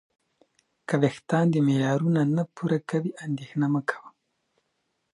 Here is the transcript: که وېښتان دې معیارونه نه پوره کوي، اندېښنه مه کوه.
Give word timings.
که 0.87 0.95
وېښتان 1.01 1.45
دې 1.53 1.59
معیارونه 1.67 2.21
نه 2.35 2.43
پوره 2.55 2.79
کوي، 2.89 3.11
اندېښنه 3.25 3.67
مه 3.73 3.81
کوه. 3.89 4.09